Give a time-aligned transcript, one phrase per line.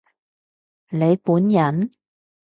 [0.89, 1.91] 你本人？